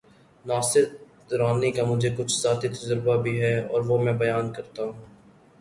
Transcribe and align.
ناصر 0.45 0.83
درانی 1.31 1.71
کا 1.71 1.83
مجھے 1.85 2.09
کچھ 2.17 2.33
ذاتی 2.41 2.67
تجربہ 2.67 3.15
بھی 3.21 3.33
ہے‘ 3.41 3.55
اور 3.67 3.81
وہ 3.81 3.97
میں 4.03 4.13
بیان 4.13 4.51
کرتا 4.53 4.83
ہوں۔ 4.83 4.93